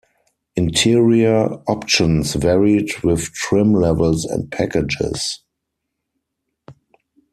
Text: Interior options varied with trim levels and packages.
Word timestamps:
Interior 0.55 1.59
options 1.67 2.33
varied 2.33 2.89
with 3.03 3.31
trim 3.33 3.71
levels 3.75 4.25
and 4.25 4.51
packages. 4.51 5.41